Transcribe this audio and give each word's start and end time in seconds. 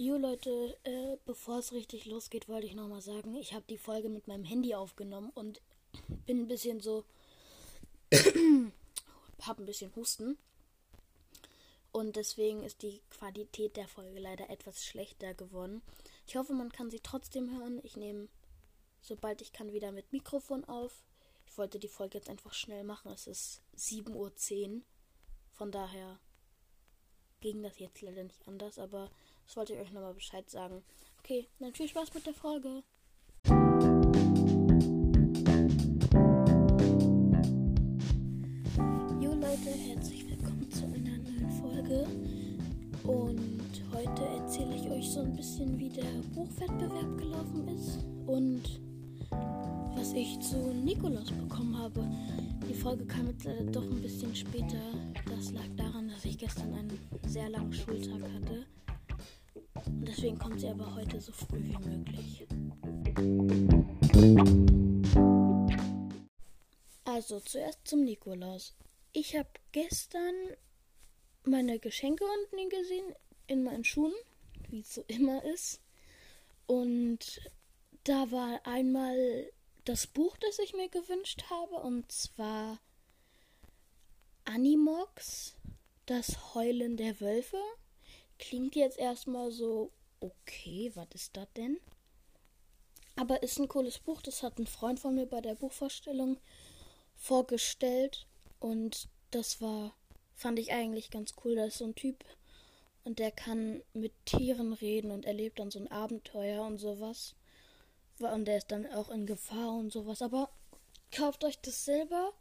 Jo 0.00 0.16
Leute, 0.16 0.78
äh, 0.84 1.16
bevor 1.24 1.58
es 1.58 1.72
richtig 1.72 2.06
losgeht, 2.06 2.48
wollte 2.48 2.68
ich 2.68 2.76
nochmal 2.76 3.02
sagen, 3.02 3.34
ich 3.34 3.52
habe 3.52 3.64
die 3.68 3.78
Folge 3.78 4.08
mit 4.08 4.28
meinem 4.28 4.44
Handy 4.44 4.76
aufgenommen 4.76 5.30
und 5.34 5.60
bin 6.24 6.42
ein 6.42 6.46
bisschen 6.46 6.78
so, 6.80 7.04
habe 8.12 9.60
ein 9.60 9.66
bisschen 9.66 9.92
Husten. 9.96 10.38
Und 11.90 12.14
deswegen 12.14 12.62
ist 12.62 12.82
die 12.82 13.00
Qualität 13.10 13.76
der 13.76 13.88
Folge 13.88 14.20
leider 14.20 14.48
etwas 14.50 14.84
schlechter 14.86 15.34
geworden. 15.34 15.82
Ich 16.28 16.36
hoffe, 16.36 16.52
man 16.52 16.70
kann 16.70 16.92
sie 16.92 17.00
trotzdem 17.00 17.58
hören. 17.58 17.80
Ich 17.82 17.96
nehme, 17.96 18.28
sobald 19.02 19.42
ich 19.42 19.52
kann, 19.52 19.72
wieder 19.72 19.90
mit 19.90 20.12
Mikrofon 20.12 20.64
auf. 20.66 21.02
Ich 21.48 21.58
wollte 21.58 21.80
die 21.80 21.88
Folge 21.88 22.18
jetzt 22.18 22.30
einfach 22.30 22.54
schnell 22.54 22.84
machen. 22.84 23.10
Es 23.10 23.26
ist 23.26 23.62
7.10 23.76 24.14
Uhr. 24.14 24.82
Von 25.50 25.72
daher 25.72 26.20
ging 27.40 27.62
das 27.62 27.78
jetzt 27.78 28.02
leider 28.02 28.24
nicht 28.24 28.46
anders, 28.46 28.78
aber 28.78 29.10
das 29.46 29.56
wollte 29.56 29.74
ich 29.74 29.80
euch 29.80 29.92
nochmal 29.92 30.14
Bescheid 30.14 30.48
sagen. 30.50 30.82
Okay, 31.20 31.46
dann 31.58 31.74
viel 31.74 31.88
Spaß 31.88 32.12
mit 32.14 32.26
der 32.26 32.34
Folge. 32.34 32.82
Jo 39.20 39.32
Leute, 39.34 39.70
herzlich 39.70 40.28
willkommen 40.28 40.70
zu 40.70 40.84
einer 40.84 41.18
neuen 41.18 41.50
Folge. 41.60 42.06
Und 43.04 43.82
heute 43.92 44.24
erzähle 44.24 44.74
ich 44.74 44.90
euch 44.90 45.10
so 45.10 45.20
ein 45.20 45.34
bisschen, 45.36 45.78
wie 45.78 45.88
der 45.90 46.22
Buchwettbewerb 46.34 47.18
gelaufen 47.18 47.68
ist 47.68 48.04
und 48.26 48.80
was 49.94 50.12
ich 50.12 50.38
zu 50.40 50.56
Nikolaus 50.56 51.30
bekommen 51.30 51.76
habe. 51.78 52.04
Die 52.68 52.74
Folge 52.74 53.06
kam 53.06 53.28
jetzt 53.28 53.44
leider 53.44 53.64
doch 53.64 53.82
ein 53.82 54.02
bisschen 54.02 54.34
später. 54.34 54.76
Das 55.26 55.52
lag 55.52 55.66
daran, 55.76 56.07
gestern 56.38 56.72
einen 56.72 57.08
sehr 57.26 57.50
langen 57.50 57.72
Schultag 57.72 58.22
hatte. 58.32 58.64
Deswegen 59.86 60.38
kommt 60.38 60.60
sie 60.60 60.68
aber 60.68 60.94
heute 60.94 61.20
so 61.20 61.32
früh 61.32 61.60
wie 61.64 61.78
möglich. 61.78 62.46
Also 67.04 67.40
zuerst 67.40 67.80
zum 67.84 68.04
Nikolaus. 68.04 68.76
Ich 69.12 69.36
habe 69.36 69.48
gestern 69.72 70.34
meine 71.42 71.80
Geschenke 71.80 72.24
unten 72.24 72.68
gesehen 72.68 73.14
in 73.48 73.64
meinen 73.64 73.84
Schuhen, 73.84 74.14
wie 74.68 74.80
es 74.80 74.94
so 74.94 75.02
immer 75.08 75.44
ist. 75.44 75.80
Und 76.66 77.40
da 78.04 78.30
war 78.30 78.64
einmal 78.64 79.50
das 79.84 80.06
Buch, 80.06 80.36
das 80.36 80.60
ich 80.60 80.72
mir 80.74 80.88
gewünscht 80.88 81.44
habe, 81.50 81.76
und 81.76 82.12
zwar 82.12 82.78
Animox, 84.44 85.57
das 86.08 86.54
Heulen 86.54 86.96
der 86.96 87.20
Wölfe. 87.20 87.58
Klingt 88.38 88.74
jetzt 88.74 88.98
erstmal 88.98 89.50
so, 89.50 89.92
okay, 90.20 90.90
was 90.94 91.08
ist 91.14 91.36
das 91.36 91.48
denn? 91.54 91.78
Aber 93.16 93.42
ist 93.42 93.58
ein 93.58 93.68
cooles 93.68 93.98
Buch, 93.98 94.22
das 94.22 94.42
hat 94.42 94.58
ein 94.58 94.66
Freund 94.66 95.00
von 95.00 95.14
mir 95.14 95.26
bei 95.26 95.40
der 95.40 95.54
Buchvorstellung 95.54 96.38
vorgestellt 97.16 98.26
und 98.60 99.08
das 99.32 99.60
war, 99.60 99.94
fand 100.34 100.58
ich 100.58 100.72
eigentlich 100.72 101.10
ganz 101.10 101.34
cool. 101.44 101.56
Da 101.56 101.64
ist 101.66 101.78
so 101.78 101.84
ein 101.84 101.94
Typ 101.94 102.24
und 103.04 103.18
der 103.18 103.30
kann 103.30 103.82
mit 103.92 104.12
Tieren 104.24 104.72
reden 104.72 105.10
und 105.10 105.26
erlebt 105.26 105.58
dann 105.58 105.70
so 105.70 105.78
ein 105.78 105.90
Abenteuer 105.90 106.64
und 106.64 106.78
sowas. 106.78 107.34
Und 108.18 108.46
der 108.46 108.58
ist 108.58 108.70
dann 108.70 108.86
auch 108.86 109.10
in 109.10 109.26
Gefahr 109.26 109.72
und 109.74 109.92
sowas. 109.92 110.22
Aber 110.22 110.50
kauft 111.10 111.44
euch 111.44 111.58
das 111.60 111.84
selber, 111.84 112.32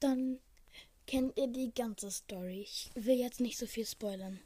dann 0.00 0.38
kennt 1.06 1.36
ihr 1.36 1.46
die 1.46 1.72
ganze 1.74 2.10
Story. 2.10 2.60
Ich 2.60 2.90
will 2.94 3.18
jetzt 3.18 3.40
nicht 3.40 3.58
so 3.58 3.66
viel 3.66 3.86
spoilern. 3.86 4.40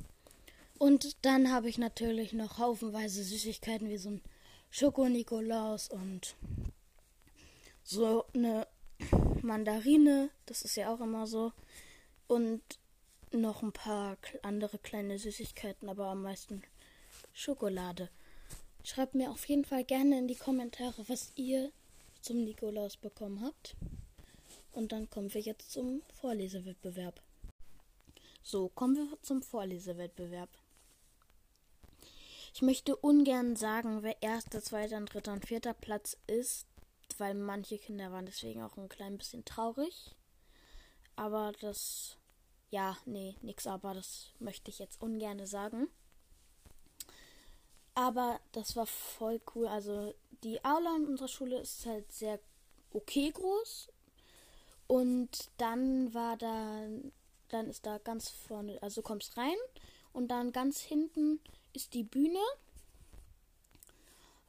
Und 0.78 1.24
dann 1.24 1.52
habe 1.52 1.68
ich 1.68 1.78
natürlich 1.78 2.32
noch 2.32 2.58
haufenweise 2.58 3.22
Süßigkeiten 3.22 3.90
wie 3.90 3.98
so 3.98 4.10
ein 4.10 4.22
Schoko-Nikolaus 4.70 5.88
und 5.88 6.36
so 7.82 8.24
eine 8.34 8.66
Mandarine. 9.42 10.30
Das 10.46 10.62
ist 10.62 10.76
ja 10.76 10.92
auch 10.92 11.00
immer 11.00 11.26
so. 11.26 11.52
Und 12.28 12.62
noch 13.32 13.62
ein 13.62 13.72
paar 13.72 14.16
andere 14.42 14.78
kleine 14.78 15.18
Süßigkeiten, 15.18 15.88
aber 15.88 16.06
am 16.06 16.22
meisten 16.22 16.62
Schokolade. 17.32 18.08
Schreibt 18.82 19.14
mir 19.14 19.30
auf 19.30 19.44
jeden 19.46 19.64
Fall 19.64 19.84
gerne 19.84 20.18
in 20.18 20.28
die 20.28 20.36
Kommentare, 20.36 21.08
was 21.08 21.32
ihr 21.36 21.72
zum 22.22 22.44
Nikolaus 22.44 22.96
bekommen 22.96 23.42
habt. 23.42 23.76
Und 24.72 24.92
dann 24.92 25.10
kommen 25.10 25.32
wir 25.34 25.40
jetzt 25.40 25.72
zum 25.72 26.02
Vorlesewettbewerb. 26.20 27.20
So, 28.42 28.68
kommen 28.68 28.96
wir 28.96 29.18
zum 29.22 29.42
Vorlesewettbewerb. 29.42 30.48
Ich 32.54 32.62
möchte 32.62 32.96
ungern 32.96 33.56
sagen, 33.56 34.02
wer 34.02 34.20
erster, 34.22 34.62
zweiter, 34.62 35.00
dritter 35.02 35.32
und 35.32 35.46
vierter 35.46 35.74
Platz 35.74 36.16
ist, 36.26 36.66
weil 37.18 37.34
manche 37.34 37.78
Kinder 37.78 38.10
waren 38.12 38.26
deswegen 38.26 38.62
auch 38.62 38.76
ein 38.76 38.88
klein 38.88 39.18
bisschen 39.18 39.44
traurig. 39.44 40.14
Aber 41.16 41.52
das, 41.60 42.16
ja, 42.70 42.96
nee, 43.04 43.36
nix, 43.42 43.66
aber 43.66 43.94
das 43.94 44.32
möchte 44.38 44.70
ich 44.70 44.78
jetzt 44.78 45.00
ungern 45.00 45.46
sagen. 45.46 45.88
Aber 47.94 48.40
das 48.52 48.76
war 48.76 48.86
voll 48.86 49.40
cool. 49.54 49.66
Also 49.66 50.14
die 50.42 50.64
Aula 50.64 50.96
in 50.96 51.06
unserer 51.06 51.28
Schule 51.28 51.60
ist 51.60 51.84
halt 51.86 52.10
sehr 52.10 52.40
okay 52.92 53.30
groß. 53.30 53.90
Und 54.90 55.50
dann 55.56 56.12
war 56.14 56.36
da, 56.36 56.84
dann 57.46 57.70
ist 57.70 57.86
da 57.86 57.98
ganz 57.98 58.28
vorne, 58.28 58.82
also 58.82 59.02
kommst 59.02 59.36
rein 59.36 59.54
und 60.12 60.32
dann 60.32 60.50
ganz 60.50 60.80
hinten 60.80 61.38
ist 61.72 61.94
die 61.94 62.02
Bühne. 62.02 62.40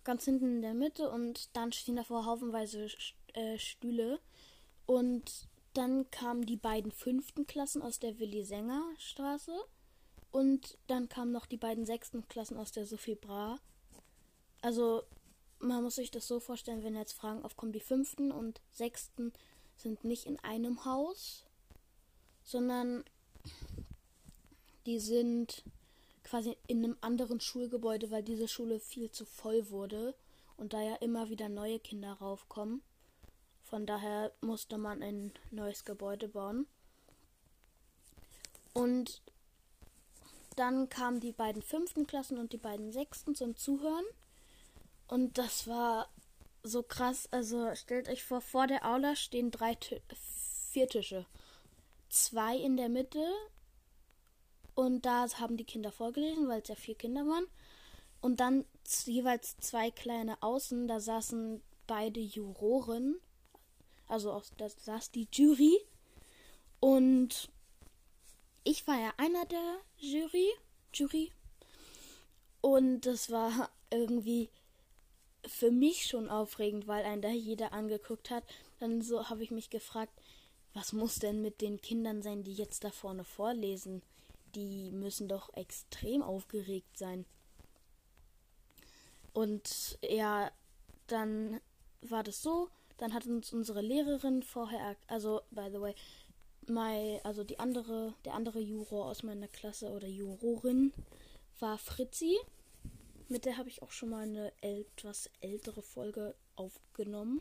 Ganz 0.04 0.26
hinten 0.26 0.56
in 0.56 0.62
der 0.64 0.74
Mitte 0.74 1.12
und 1.12 1.56
dann 1.56 1.72
stehen 1.72 1.96
davor 1.96 2.26
haufenweise 2.26 2.88
äh, 3.34 3.60
Stühle. 3.60 4.20
Und 4.88 5.48
dann 5.76 6.10
kamen 6.10 6.48
die 6.48 6.58
beiden 6.58 6.92
fünften 6.92 7.46
Klassen 7.46 7.84
aus 7.84 8.00
der 8.00 8.18
Willi 8.18 8.44
Sänger 8.44 8.82
Straße. 8.98 9.56
Und 10.32 10.76
dann 10.88 11.08
kamen 11.08 11.32
noch 11.32 11.46
die 11.46 11.58
beiden 11.58 11.86
sechsten 11.86 12.28
Klassen 12.30 12.58
aus 12.58 12.72
der 12.72 12.88
Sophie 12.88 13.14
Bra. 13.14 13.60
Also, 14.64 15.04
man 15.60 15.84
muss 15.84 15.98
sich 15.98 16.10
das 16.10 16.28
so 16.28 16.40
vorstellen, 16.40 16.84
wenn 16.84 16.96
jetzt 16.96 17.14
Fragen 17.14 17.44
aufkommen, 17.46 17.74
die 17.74 17.80
fünften 17.80 18.32
und 18.32 18.60
sechsten 18.72 19.34
sind 19.82 20.04
nicht 20.04 20.26
in 20.26 20.40
einem 20.40 20.86
Haus, 20.86 21.46
sondern 22.44 23.04
die 24.86 25.00
sind 25.00 25.64
quasi 26.24 26.56
in 26.68 26.84
einem 26.84 26.98
anderen 27.02 27.40
Schulgebäude, 27.40 28.10
weil 28.12 28.24
diese 28.24 28.48
Schule 28.48 28.80
viel 28.80 29.12
zu 29.12 29.26
voll 29.26 29.70
wurde 29.70 30.16
und 30.58 30.74
da 30.74 30.82
ja 30.82 30.96
immer 30.96 31.30
wieder 31.30 31.50
neue 31.50 31.80
Kinder 31.80 32.14
raufkommen. 32.14 32.82
Von 33.64 33.86
daher 33.86 34.32
musste 34.42 34.78
man 34.78 35.02
ein 35.02 35.32
neues 35.50 35.86
Gebäude 35.86 36.28
bauen. 36.28 36.68
Und 38.74 39.22
dann 40.56 40.90
kamen 40.90 41.20
die 41.20 41.32
beiden 41.32 41.62
fünften 41.62 42.06
Klassen 42.08 42.38
und 42.38 42.54
die 42.54 42.58
beiden 42.58 42.92
sechsten 42.92 43.36
zum 43.36 43.56
Zuhören. 43.56 44.06
Und 45.08 45.38
das 45.38 45.68
war 45.68 46.10
so 46.64 46.84
krass. 46.84 47.28
Also 47.32 47.74
stellt 47.76 48.10
euch 48.10 48.24
vor, 48.24 48.42
vor 48.42 48.68
der 48.68 48.86
Aula 48.86 49.16
stehen 49.16 49.52
drei, 49.52 49.78
vier 50.72 50.88
Tische. 50.88 51.26
Zwei 52.10 52.58
in 52.58 52.78
der 52.78 52.90
Mitte 52.90 53.26
und 54.76 55.06
da 55.06 55.28
haben 55.40 55.58
die 55.58 55.66
Kinder 55.66 55.92
vorgelesen, 55.92 56.48
weil 56.48 56.62
es 56.62 56.70
ja 56.70 56.76
vier 56.76 56.96
Kinder 56.96 57.26
waren. 57.28 57.46
Und 58.22 58.40
dann 58.40 58.66
jeweils 59.06 59.58
zwei 59.58 59.92
kleine 59.92 60.42
Außen, 60.42 60.88
da 60.88 61.00
saßen 61.00 61.62
beide 61.88 62.20
Juroren. 62.20 63.16
Also 64.08 64.42
da 64.58 64.70
saß 64.70 65.12
die 65.12 65.28
Jury. 65.32 65.80
Und 66.80 67.50
ich 68.64 68.88
war 68.88 69.00
ja 69.00 69.14
einer 69.18 69.46
der 69.46 69.78
Jury. 69.98 70.50
Jury. 70.94 71.32
Und 72.62 73.02
das 73.02 73.32
war 73.32 73.70
irgendwie 73.90 74.50
für 75.46 75.72
mich 75.72 76.06
schon 76.06 76.30
aufregend, 76.30 76.88
weil 76.88 77.06
einen 77.06 77.22
da 77.22 77.30
jeder 77.30 77.74
angeguckt 77.74 78.30
hat. 78.30 78.44
Dann 78.80 79.02
so 79.02 79.30
habe 79.30 79.44
ich 79.44 79.52
mich 79.52 79.70
gefragt, 79.70 80.14
was 80.74 80.94
muss 80.94 81.16
denn 81.16 81.42
mit 81.42 81.62
den 81.62 81.82
Kindern 81.82 82.22
sein, 82.22 82.44
die 82.44 82.54
jetzt 82.54 82.84
da 82.84 82.92
vorne 82.92 83.24
vorlesen? 83.24 84.02
die 84.56 84.92
müssen 84.92 85.28
doch 85.28 85.54
extrem 85.56 86.22
aufgeregt 86.22 86.98
sein. 86.98 87.26
Und 89.34 89.98
ja, 90.02 90.52
dann 91.08 91.62
war 92.02 92.24
das 92.24 92.42
so, 92.42 92.70
dann 92.98 93.14
hat 93.14 93.26
uns 93.26 93.54
unsere 93.54 93.82
Lehrerin 93.82 94.44
vorher, 94.44 94.96
also 95.08 95.42
by 95.52 95.70
the 95.72 95.80
way, 95.80 95.96
my, 96.68 97.20
also 97.24 97.44
die 97.44 97.60
andere, 97.60 98.14
der 98.26 98.34
andere 98.34 98.60
Juror 98.60 99.06
aus 99.06 99.24
meiner 99.24 99.48
Klasse 99.48 99.92
oder 99.92 100.08
Jurorin 100.08 100.94
war 101.60 101.78
Fritzi. 101.78 102.38
Mit 103.32 103.46
der 103.46 103.56
habe 103.56 103.70
ich 103.70 103.82
auch 103.82 103.92
schon 103.92 104.10
mal 104.10 104.24
eine 104.24 104.52
etwas 104.60 105.30
ältere 105.40 105.82
Folge 105.82 106.36
aufgenommen. 106.58 107.40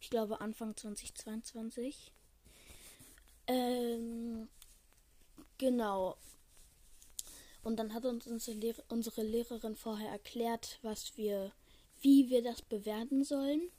Ich 0.00 0.08
glaube 0.08 0.40
Anfang 0.40 0.76
2022. 0.76 2.12
Ähm, 3.48 4.46
genau. 5.58 6.16
Und 7.64 7.80
dann 7.80 7.94
hat 7.94 8.04
uns 8.04 8.28
unsere, 8.28 8.56
Lehr 8.56 8.76
unsere 8.88 9.24
Lehrerin 9.24 9.74
vorher 9.74 10.08
erklärt, 10.08 10.78
was 10.82 11.16
wir, 11.16 11.50
wie 12.00 12.30
wir 12.30 12.44
das 12.44 12.62
bewerten 12.62 13.24
sollen. 13.24 13.72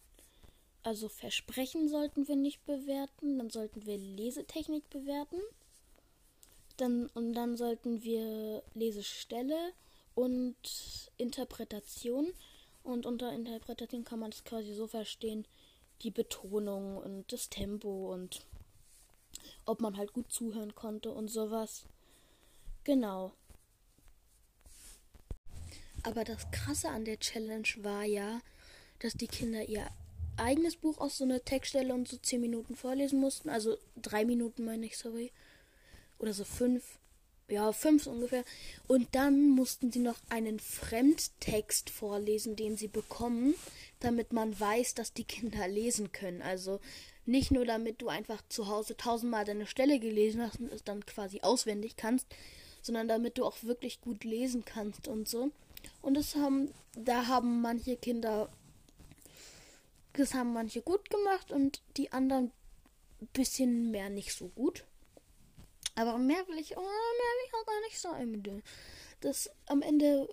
Also 0.84 1.08
Versprechen 1.08 1.88
sollten 1.88 2.28
wir 2.28 2.36
nicht 2.36 2.66
bewerten, 2.66 3.38
dann 3.38 3.50
sollten 3.50 3.86
wir 3.86 3.98
Lesetechnik 3.98 4.90
bewerten. 4.90 5.40
Dann, 6.76 7.08
und 7.14 7.32
dann 7.32 7.56
sollten 7.56 8.04
wir 8.04 8.62
Lesestelle 8.74 9.72
und 10.16 10.56
Interpretation. 11.18 12.34
Und 12.84 13.06
unter 13.06 13.34
Interpretation 13.34 14.04
kann 14.04 14.20
man 14.20 14.32
es 14.32 14.44
quasi 14.44 14.74
so 14.74 14.88
verstehen, 14.88 15.46
die 16.02 16.12
Betonung 16.12 16.98
und 16.98 17.32
das 17.32 17.50
Tempo 17.50 18.14
und 18.14 18.46
ob 19.66 19.82
man 19.82 19.98
halt 19.98 20.14
gut 20.14 20.32
zuhören 20.32 20.76
konnte 20.76 21.12
und 21.12 21.30
sowas. 21.30 21.86
Genau. 22.84 23.34
Aber 26.04 26.24
das 26.24 26.50
Krasse 26.52 26.90
an 26.90 27.06
der 27.06 27.20
Challenge 27.20 27.68
war 27.78 28.04
ja, 28.04 28.42
dass 29.00 29.14
die 29.14 29.28
Kinder 29.28 29.68
ihr 29.68 29.88
eigenes 30.38 30.76
Buch 30.76 31.00
aus 31.00 31.18
so 31.18 31.24
einer 31.24 31.44
Textstelle 31.44 31.94
und 31.94 32.08
so 32.08 32.18
10 32.18 32.42
Minuten 32.42 32.76
vorlesen 32.76 33.20
mussten. 33.20 33.50
Also 33.50 33.78
drei 33.96 34.26
Minuten 34.26 34.66
meine 34.66 34.86
ich, 34.86 34.98
sorry. 34.98 35.32
Oder 36.20 36.34
so 36.34 36.44
fünf. 36.44 37.00
Ja, 37.48 37.72
fünf 37.72 38.08
ungefähr. 38.08 38.44
Und 38.88 39.14
dann 39.14 39.50
mussten 39.50 39.92
sie 39.92 40.00
noch 40.00 40.18
einen 40.30 40.60
Fremdtext 40.60 41.92
vorlesen, 41.92 42.56
den 42.56 42.76
sie 42.76 42.88
bekommen, 42.88 43.54
damit 44.00 44.34
man 44.34 44.60
weiß, 44.60 44.96
dass 44.96 45.14
die 45.14 45.26
Kinder 45.26 45.68
lesen 45.68 46.12
können. 46.12 46.42
Also 46.42 46.80
nicht 47.26 47.52
nur 47.52 47.66
damit 47.66 48.02
du 48.02 48.10
einfach 48.10 48.42
zu 48.50 48.68
Hause 48.68 48.98
tausendmal 48.98 49.46
deine 49.46 49.68
Stelle 49.68 50.00
gelesen 50.00 50.42
hast 50.42 50.60
und 50.60 50.72
es 50.72 50.84
dann 50.84 51.06
quasi 51.06 51.42
auswendig 51.42 51.96
kannst, 51.98 52.28
sondern 52.82 53.08
damit 53.08 53.38
du 53.38 53.46
auch 53.46 53.64
wirklich 53.64 54.02
gut 54.02 54.24
lesen 54.24 54.64
kannst 54.66 55.08
und 55.08 55.28
so. 55.28 55.52
Und 56.02 56.16
das 56.16 56.36
haben, 56.36 56.72
da 56.96 57.28
haben 57.28 57.62
manche 57.62 57.96
Kinder, 57.96 58.50
das 60.14 60.34
haben 60.34 60.54
manche 60.54 60.82
gut 60.82 61.10
gemacht 61.10 61.52
und 61.52 61.82
die 61.98 62.12
anderen 62.12 62.52
ein 63.22 63.28
bisschen 63.34 63.92
mehr 63.92 64.10
nicht 64.10 64.34
so 64.34 64.48
gut. 64.50 64.84
Aber 65.96 66.18
mehr 66.18 66.48
will 66.48 66.60
ich, 66.60 66.78
oh, 66.78 66.82
mehr 66.82 66.90
will 66.90 67.48
ich 67.48 67.54
auch 67.54 67.66
gar 67.66 67.82
nicht 67.82 68.00
sagen. 68.00 68.64
Das 69.22 69.50
am 69.66 69.82
Ende 69.82 70.28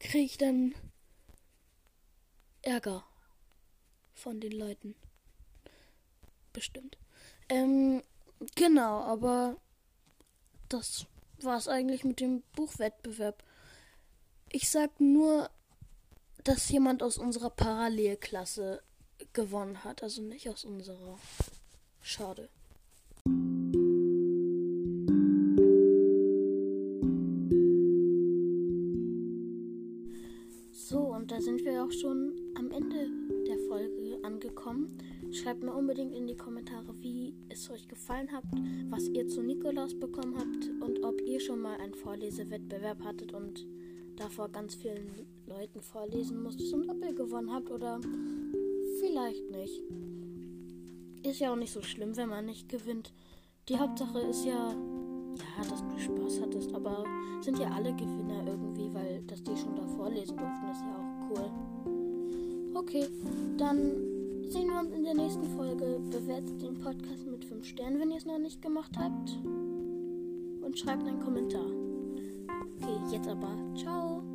kriege 0.00 0.24
ich 0.24 0.38
dann 0.38 0.74
Ärger 2.62 3.04
von 4.12 4.40
den 4.40 4.52
Leuten. 4.52 4.96
Bestimmt. 6.52 6.98
Ähm, 7.48 8.02
genau, 8.54 9.02
aber 9.02 9.56
das 10.68 11.06
war 11.42 11.58
es 11.58 11.68
eigentlich 11.68 12.02
mit 12.02 12.20
dem 12.20 12.42
Buchwettbewerb. 12.54 13.44
Ich 14.50 14.68
sag 14.68 15.00
nur, 15.00 15.50
dass 16.44 16.68
jemand 16.68 17.02
aus 17.02 17.18
unserer 17.18 17.50
Parallelklasse 17.50 18.82
gewonnen 19.32 19.84
hat, 19.84 20.02
also 20.02 20.22
nicht 20.22 20.48
aus 20.48 20.64
unserer. 20.64 21.18
Schade. 22.00 22.48
Schreibt 35.46 35.62
mir 35.62 35.74
unbedingt 35.74 36.12
in 36.12 36.26
die 36.26 36.36
Kommentare, 36.36 36.92
wie 37.02 37.32
es 37.48 37.70
euch 37.70 37.86
gefallen 37.86 38.32
hat, 38.32 38.42
was 38.90 39.06
ihr 39.06 39.28
zu 39.28 39.44
Nikolaus 39.44 39.96
bekommen 39.96 40.34
habt 40.36 40.68
und 40.82 41.04
ob 41.04 41.20
ihr 41.20 41.38
schon 41.38 41.60
mal 41.60 41.78
einen 41.78 41.94
Vorlesewettbewerb 41.94 43.04
hattet 43.04 43.32
und 43.32 43.64
davor 44.16 44.48
ganz 44.48 44.74
vielen 44.74 45.08
Leuten 45.46 45.82
vorlesen 45.82 46.42
musstet 46.42 46.72
und 46.72 46.90
ob 46.90 47.00
ihr 47.00 47.14
gewonnen 47.14 47.52
habt 47.52 47.70
oder 47.70 48.00
vielleicht 48.98 49.48
nicht. 49.52 49.82
Ist 51.22 51.38
ja 51.38 51.52
auch 51.52 51.56
nicht 51.56 51.72
so 51.72 51.80
schlimm, 51.80 52.16
wenn 52.16 52.28
man 52.28 52.46
nicht 52.46 52.68
gewinnt. 52.68 53.12
Die 53.68 53.78
Hauptsache 53.78 54.18
ist 54.22 54.44
ja, 54.44 54.72
ja, 54.72 55.70
dass 55.70 55.80
du 55.80 55.96
Spaß 55.96 56.40
hattest, 56.40 56.74
aber 56.74 57.04
sind 57.40 57.60
ja 57.60 57.70
alle 57.70 57.94
Gewinner 57.94 58.44
irgendwie, 58.44 58.92
weil 58.92 59.22
dass 59.28 59.44
die 59.44 59.56
schon 59.56 59.76
da 59.76 59.86
vorlesen 59.86 60.36
durften, 60.36 60.70
ist 60.72 60.80
ja 60.80 60.96
auch 60.96 61.30
cool. 61.30 62.74
Okay, 62.74 63.06
dann 63.56 64.15
der 65.06 65.14
nächsten 65.14 65.44
Folge. 65.56 66.00
Bewertet 66.10 66.60
den 66.60 66.76
Podcast 66.78 67.26
mit 67.26 67.44
5 67.44 67.64
Sternen, 67.64 68.00
wenn 68.00 68.10
ihr 68.10 68.16
es 68.16 68.26
noch 68.26 68.38
nicht 68.38 68.60
gemacht 68.60 68.90
habt. 68.98 69.38
Und 69.44 70.76
schreibt 70.76 71.06
einen 71.06 71.20
Kommentar. 71.20 71.66
Okay, 72.76 73.14
jetzt 73.14 73.28
aber. 73.28 73.56
Ciao. 73.76 74.25